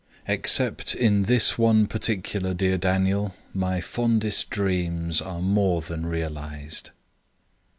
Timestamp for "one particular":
1.59-2.55